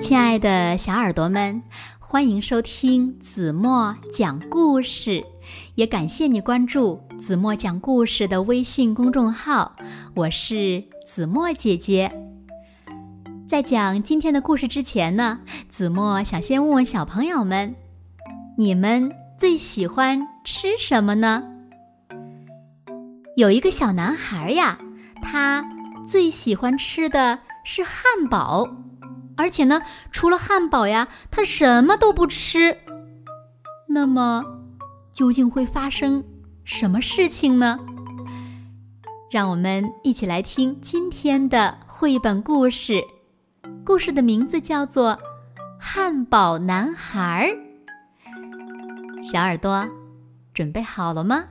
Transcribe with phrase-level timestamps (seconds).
[0.00, 1.62] 亲爱的小耳朵们，
[1.98, 5.22] 欢迎收听子墨讲故事，
[5.74, 9.76] 也感谢你关注子墨讲故事的微信公众号。
[10.14, 12.10] 我是子墨姐姐。
[13.46, 17.74] 在讲今天的故事之前呢，子墨想先问问小朋友们：
[18.56, 21.44] 你们最喜欢吃什么呢？
[23.36, 24.78] 有一个小男孩呀，
[25.20, 25.62] 他
[26.08, 27.94] 最喜欢吃的是汉
[28.30, 28.66] 堡。
[29.40, 29.80] 而且呢，
[30.12, 32.76] 除了汉堡呀，他什么都不吃。
[33.88, 34.44] 那么，
[35.14, 36.22] 究竟会发生
[36.62, 37.78] 什么事情呢？
[39.30, 43.02] 让我们一起来听今天的绘本故事。
[43.82, 45.12] 故事的名字叫做
[45.80, 47.50] 《汉堡男孩》。
[49.22, 49.88] 小耳朵，
[50.52, 51.44] 准备好了吗？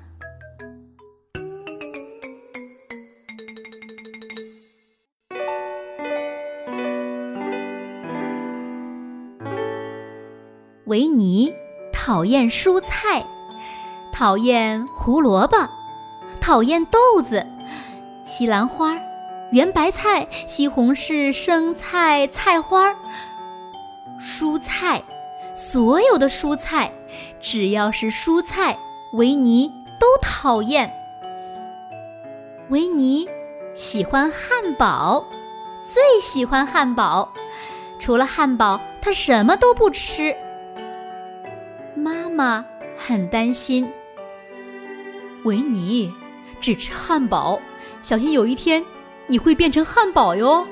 [10.90, 11.54] 维尼
[11.94, 13.24] 讨厌蔬菜，
[14.12, 15.56] 讨厌胡萝卜，
[16.42, 17.46] 讨厌豆子、
[18.26, 18.98] 西兰花、
[19.52, 22.92] 圆白菜、西红柿、生菜、菜花。
[24.20, 25.04] 蔬菜，
[25.54, 26.92] 所有的蔬菜，
[27.40, 28.76] 只要是蔬菜，
[29.14, 30.92] 维尼都讨厌。
[32.70, 33.30] 维尼
[33.76, 35.24] 喜欢汉堡，
[35.84, 37.32] 最喜欢汉堡，
[38.00, 40.36] 除了汉堡，他什么都不吃。
[42.10, 42.66] 妈妈
[42.98, 43.88] 很担心，
[45.44, 46.12] 维尼
[46.60, 47.62] 只吃汉堡，
[48.02, 48.84] 小心有一天
[49.28, 50.68] 你会变成汉堡哟。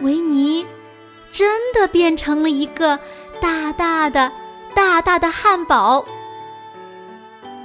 [0.00, 0.66] 维尼
[1.30, 2.98] 真的变成了一个
[3.40, 4.32] 大大的、
[4.74, 6.04] 大大的汉堡。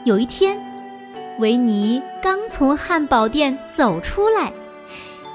[0.06, 0.56] 有一天，
[1.40, 4.54] 维尼刚从汉堡店走出来，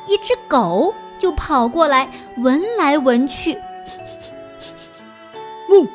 [0.06, 3.58] 一只狗就跑过来闻来闻去。
[5.70, 5.88] 嗯，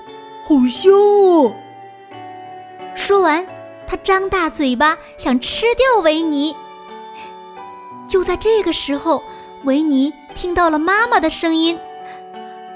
[0.44, 1.53] 好香哦！
[2.96, 3.46] 说完，
[3.88, 6.56] 他张大嘴巴想吃掉维尼。
[8.08, 9.24] 就在这个时候，
[9.64, 11.80] 维尼听到了妈妈的声音：“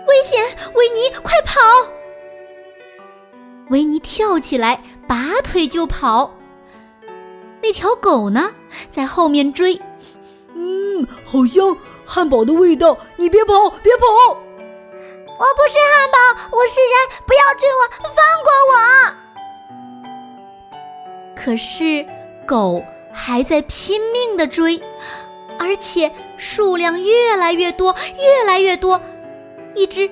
[0.07, 0.44] 危险！
[0.73, 1.59] 维尼，快跑！”
[3.69, 6.33] 维尼跳起来，拔腿就跑。
[7.61, 8.51] 那条狗呢，
[8.89, 9.79] 在后面追。
[10.55, 12.97] 嗯，好香，汉堡的味道！
[13.17, 14.38] 你别跑，别跑！
[15.39, 16.17] 我不是汉堡，
[16.51, 17.81] 我是人，不要追我，
[18.15, 18.75] 放过我！
[21.35, 22.03] 可是
[22.47, 22.83] 狗
[23.13, 24.81] 还在拼命的追，
[25.59, 28.99] 而且数量越来越多，越来越多，
[29.75, 30.09] 一只、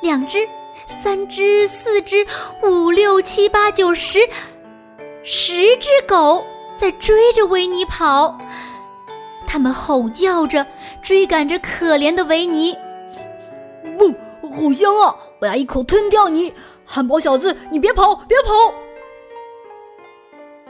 [0.00, 0.48] 两只、
[0.86, 2.26] 三只、四只、
[2.62, 4.18] 五六七八九十，
[5.22, 6.42] 十只狗
[6.78, 8.38] 在追着维尼跑，
[9.46, 10.66] 它们吼叫着
[11.02, 12.74] 追赶着可怜的维尼。
[14.54, 15.16] 好香啊！
[15.40, 16.54] 我要一口吞掉你，
[16.84, 17.56] 汉堡小子！
[17.72, 18.72] 你别跑，别跑！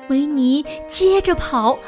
[0.09, 1.79] 维尼接着跑，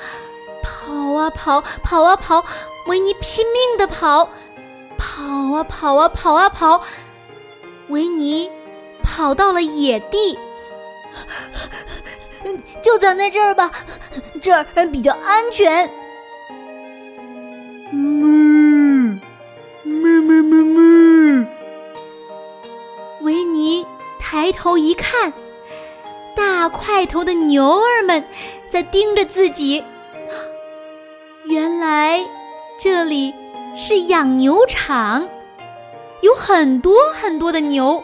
[0.62, 2.44] 跑啊跑，跑啊跑，
[2.86, 4.28] 维尼拼命的跑，
[4.98, 6.82] 跑啊跑啊跑啊跑，
[7.88, 8.50] 维尼
[9.02, 10.38] 跑到了野地，
[12.82, 13.70] 就咱在这儿吧，
[14.40, 15.90] 这儿比较安全。
[20.66, 21.05] 抬
[24.66, 25.32] 头一看，
[26.34, 28.26] 大块头的牛儿们
[28.68, 29.84] 在盯着自己。
[31.46, 32.18] 原来
[32.76, 33.32] 这里
[33.76, 35.28] 是养牛场，
[36.20, 38.02] 有很多很多的牛，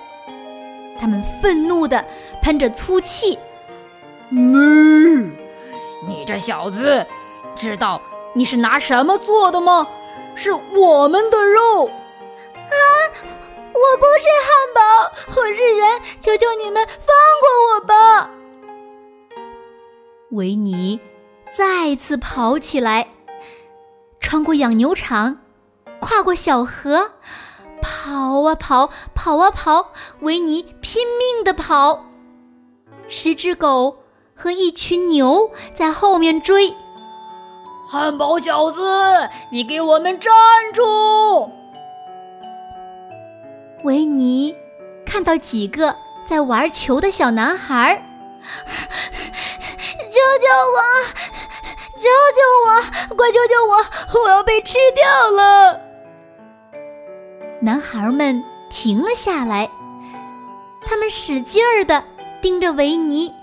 [1.01, 2.05] 他们愤怒的
[2.41, 3.37] 喷着粗气。
[4.31, 5.33] 嗯，
[6.07, 7.05] 你这小子，
[7.57, 8.01] 知道
[8.37, 9.89] 你是拿什么做的吗？
[10.37, 11.87] 是我们的肉。
[12.55, 12.71] 啊！
[13.83, 14.81] 我不是汉堡，
[15.41, 17.09] 我是人，求求你们放
[17.41, 18.31] 过我吧！
[20.31, 21.01] 维尼
[21.53, 23.09] 再次跑起来，
[24.21, 25.37] 穿过养牛场，
[25.99, 27.11] 跨过小河，
[27.83, 29.91] 跑啊跑，跑啊跑，
[30.21, 32.05] 维尼拼命的跑。
[33.09, 33.97] 十只狗
[34.33, 36.73] 和一群牛在后面追。
[37.91, 40.33] 汉堡小子，你给我们站
[40.73, 41.51] 住！
[43.85, 44.55] 维尼
[45.05, 48.01] 看到几个在玩球的小男孩，
[50.11, 50.83] 救救我！
[51.97, 53.17] 救救我！
[53.17, 54.23] 快救救我！
[54.23, 55.81] 我要被吃掉了！
[57.61, 59.69] 男孩们停了下来，
[60.87, 62.03] 他们使劲儿的
[62.41, 63.35] 盯着维尼，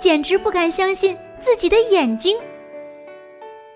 [0.00, 2.36] 简直不敢相信自己的眼睛。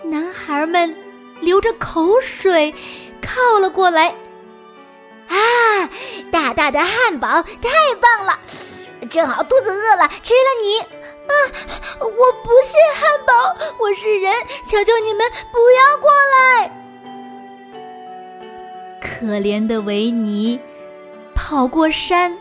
[0.04, 0.96] 男孩们
[1.40, 2.74] 流着口水
[3.22, 4.12] 靠了过来。
[6.48, 8.38] 大大的汉堡太棒了！
[9.10, 10.80] 正好肚子饿了，吃了你。
[10.80, 11.32] 啊，
[12.00, 14.32] 我不是汉堡，我是人，
[14.66, 16.70] 求求你们不要过来！
[18.98, 20.58] 可怜的维尼，
[21.34, 22.34] 跑过山，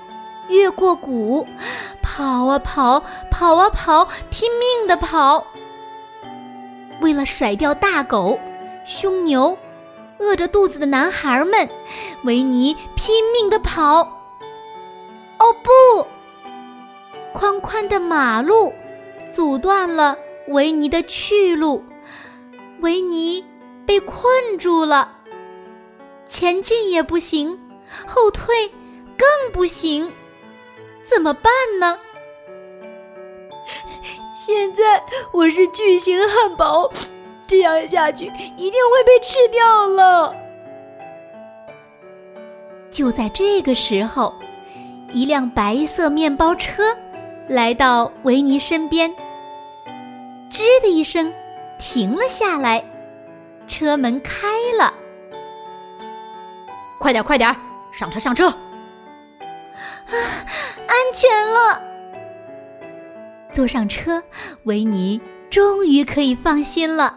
[0.48, 1.46] 越过谷，
[2.02, 5.46] 跑啊跑，跑啊跑，拼命的跑。
[7.02, 8.40] 为了甩掉大狗、
[8.86, 9.58] 凶牛、
[10.20, 11.70] 饿着肚子的男孩们，
[12.24, 14.02] 维尼拼命的跑。
[15.40, 16.08] 哦不！
[17.34, 18.74] 宽宽的马路
[19.32, 20.18] 阻断了
[20.48, 21.84] 维尼的去路，
[22.80, 23.46] 维尼
[23.86, 25.12] 被困住了。
[26.28, 27.60] 前进也不行，
[28.08, 28.68] 后退
[29.18, 30.12] 更不行，
[31.06, 32.00] 怎么办呢？
[34.34, 36.92] 现在我是巨型汉堡，
[37.48, 38.26] 这样下去
[38.58, 40.36] 一定会被吃掉了。
[42.92, 44.34] 就在这个时候，
[45.12, 46.84] 一辆白色面包车
[47.48, 49.10] 来到维尼身边，
[50.50, 51.34] 吱的一声
[51.78, 52.84] 停了下来，
[53.68, 54.48] 车门开
[54.78, 54.94] 了。
[57.00, 57.56] 快点，快点，
[57.94, 58.48] 上车，上车！
[58.50, 58.56] 啊，
[60.88, 61.82] 安全了。
[63.52, 64.22] 坐上车，
[64.64, 67.16] 维尼终于可以放心了。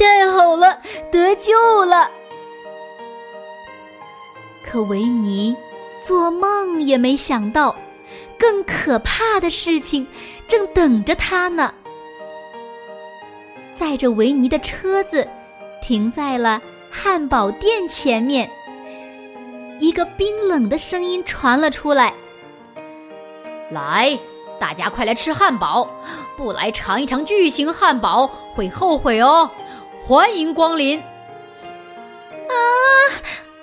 [0.00, 0.80] 太好了，
[1.12, 2.10] 得救了！
[4.64, 5.54] 可维尼
[6.02, 7.76] 做梦也没想到，
[8.38, 10.06] 更可怕的事情
[10.48, 11.74] 正等着他呢。
[13.78, 15.28] 载着维尼的车子
[15.82, 16.60] 停在了。
[16.90, 18.50] 汉堡店前面，
[19.78, 22.12] 一个冰冷的声音传了出来
[23.70, 24.18] ：“来，
[24.58, 25.88] 大家快来吃汉堡！
[26.36, 29.48] 不来尝一尝巨型汉堡会后悔哦！
[30.10, 30.98] 欢迎光临！”
[32.50, 32.52] 啊，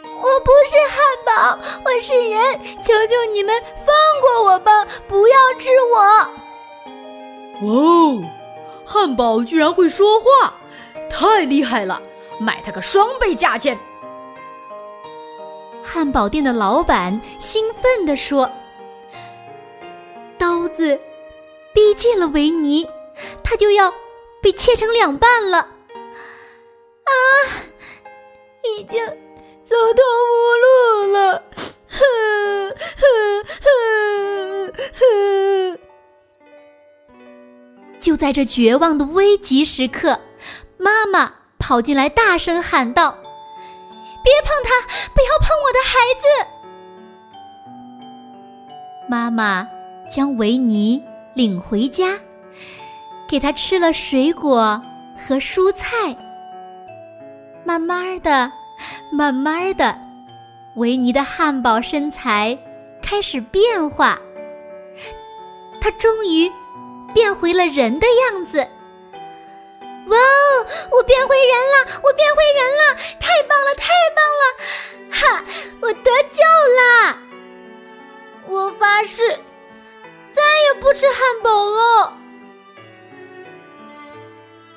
[0.01, 2.39] 我不是汉堡，我是人，
[2.85, 5.99] 求求你们放过我吧，不要吃我！
[7.67, 8.23] 哇哦，
[8.85, 10.53] 汉堡居然会说话，
[11.09, 12.01] 太厉害了！
[12.39, 13.77] 买它个双倍价钱！
[15.83, 18.49] 汉堡店的老板兴奋地说
[20.39, 20.97] ：“刀子
[21.73, 22.87] 逼近了维尼，
[23.43, 23.93] 他就要
[24.41, 25.71] 被切成两半了！
[27.07, 27.11] 啊，
[28.63, 29.05] 已经
[29.63, 30.01] 走投
[30.31, 31.43] 无路了！”
[31.87, 31.99] 哼
[32.97, 33.03] 哼
[34.99, 35.79] 哼！
[37.99, 40.19] 就在这绝望的危急时刻，
[40.77, 41.33] 妈妈。
[41.59, 43.11] 跑进来，大声喊道
[44.23, 44.69] ：“别碰他！
[45.13, 46.23] 不要碰我的孩子！”
[49.09, 49.67] 妈妈
[50.09, 51.03] 将维尼
[51.33, 52.17] 领回家，
[53.27, 54.81] 给他吃了水果
[55.27, 56.15] 和蔬菜。
[57.67, 58.49] 慢慢的，
[59.11, 59.99] 慢慢的，
[60.75, 62.57] 维尼的汉堡身材
[63.01, 64.17] 开始变化，
[65.81, 66.49] 他终于
[67.13, 68.59] 变回了人的样子。
[68.59, 70.65] 哇哦！
[70.93, 71.99] 我变回人了！
[72.01, 72.95] 我变回人了！
[73.19, 73.75] 太棒了！
[73.75, 74.43] 太棒了！
[75.11, 75.43] 哈！
[75.81, 76.41] 我得救
[76.79, 77.17] 啦！
[78.47, 79.27] 我发誓，
[80.33, 82.17] 再也不吃汉堡了。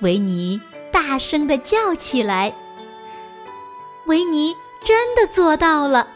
[0.01, 0.61] 维尼
[0.91, 2.53] 大声的叫起来。
[4.07, 6.07] 维尼真的做到了。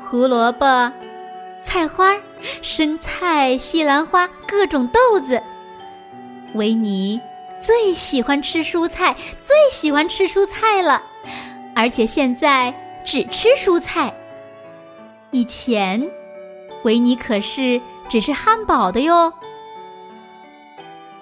[0.00, 0.92] 胡萝卜、
[1.62, 2.16] 菜花、
[2.62, 5.42] 生菜、西兰花，各种豆子。
[6.54, 7.20] 维尼。
[7.60, 11.02] 最喜欢吃蔬菜，最喜欢吃蔬菜了，
[11.74, 14.14] 而且现在只吃蔬菜。
[15.32, 16.08] 以前，
[16.84, 19.32] 维尼可是只吃汉堡的哟。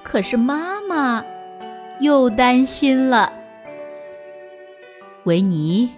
[0.02, 1.24] 可是妈妈
[2.00, 3.32] 又担心了，
[5.26, 5.90] 维尼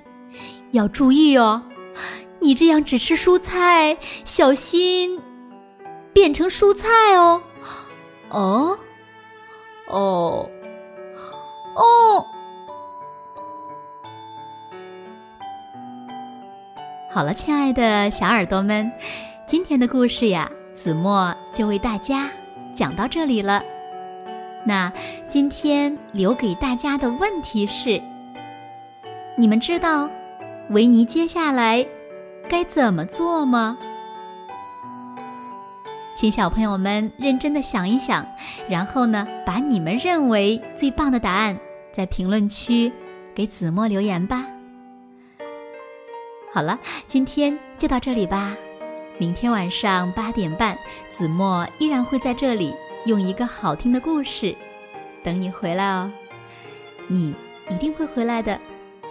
[0.71, 1.63] 要注意哦，
[2.41, 5.21] 你这样只吃蔬菜，小心
[6.15, 7.43] 变成蔬菜哦。
[8.31, 8.79] 哦。
[9.91, 10.49] 哦，
[11.77, 12.27] 哦，
[17.11, 18.91] 好了，亲爱的小耳朵们，
[19.47, 22.31] 今天的故事呀，子墨就为大家
[22.75, 23.63] 讲到这里了。
[24.67, 24.93] 那
[25.27, 27.99] 今天留给大家的问题是：
[29.40, 30.11] 你们知道
[30.71, 31.87] 维尼接下来
[32.50, 33.78] 该怎么做吗？
[36.16, 38.26] 请小朋友们认真的想一想，
[38.68, 41.57] 然后呢，把你们认为最棒的答案
[41.92, 42.92] 在评论区
[43.33, 44.45] 给子墨留言吧。
[46.52, 46.76] 好了，
[47.07, 48.57] 今天就到这里吧。
[49.18, 50.76] 明天晚上八点半，
[51.12, 54.52] 子墨依然会在这里用一个好听的故事
[55.23, 56.11] 等你回来哦。
[57.07, 57.33] 你
[57.71, 58.59] 一定会回来的，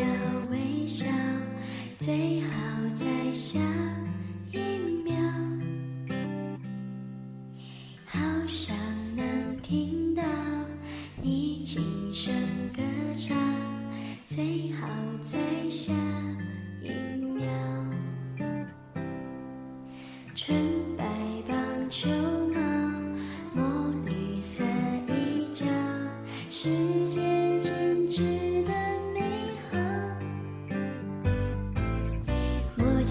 [0.00, 0.06] 笑
[0.50, 1.06] 微笑
[1.98, 2.69] 最好。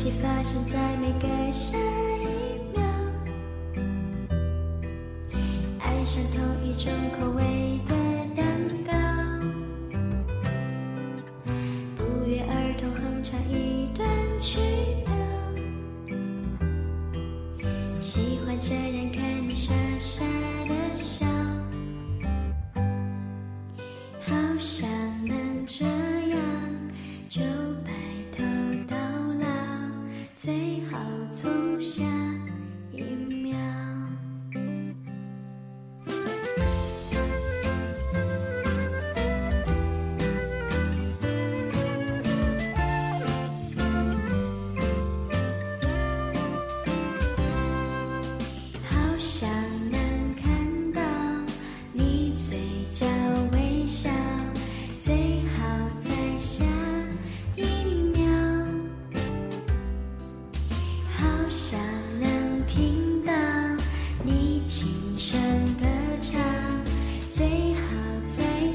[0.02, 2.24] 契发生在每个下一
[2.74, 2.82] 秒，
[5.80, 6.90] 爱上同一种
[7.20, 7.94] 口味的
[8.34, 8.46] 蛋
[8.86, 8.94] 糕，
[11.98, 14.08] 不约而同哼唱一段
[14.40, 14.62] 曲
[15.04, 15.14] 调，
[18.00, 20.24] 喜欢这样看你傻傻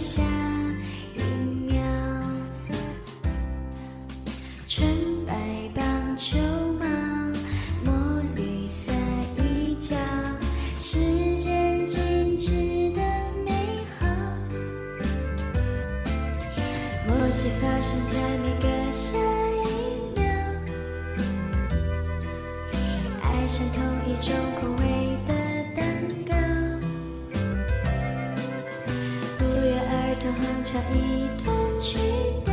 [0.05, 0.34] 下。
[30.75, 31.99] 唱一段曲
[32.45, 32.53] 调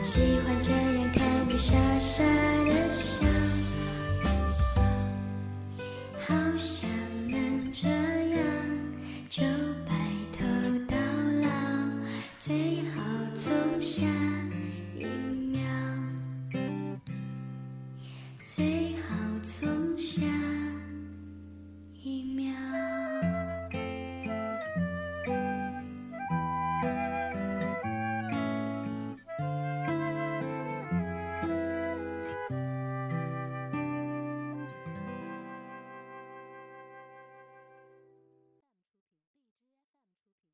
[0.00, 2.22] 喜欢这样看你傻傻
[2.64, 3.26] 的笑
[6.20, 6.88] 好想
[7.28, 8.38] 能这样
[9.28, 9.42] 就
[9.84, 9.92] 白
[10.30, 10.46] 头
[10.86, 10.96] 到
[11.42, 11.48] 老
[12.38, 12.54] 最
[12.94, 13.02] 好
[13.34, 14.06] 从下
[14.96, 15.60] 一秒
[18.40, 19.73] 最好从